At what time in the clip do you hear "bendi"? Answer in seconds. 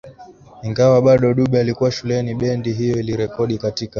2.35-2.73